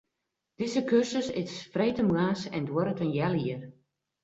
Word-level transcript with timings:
Dizze 0.61 0.81
kursus 0.91 1.29
is 1.43 1.53
freedtemoarns 1.71 2.43
en 2.55 2.63
duorret 2.69 3.03
in 3.05 3.13
heal 3.17 3.35
jier. 3.43 3.61